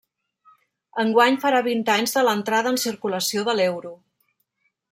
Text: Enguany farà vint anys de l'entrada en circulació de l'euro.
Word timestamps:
Enguany 1.03 1.37
farà 1.43 1.59
vint 1.69 1.85
anys 1.97 2.17
de 2.17 2.25
l'entrada 2.29 2.75
en 2.77 2.83
circulació 2.87 3.47
de 3.51 3.59
l'euro. 3.61 3.97